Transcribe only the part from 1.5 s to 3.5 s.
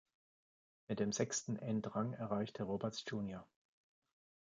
Endrang erreichte Roberts jr.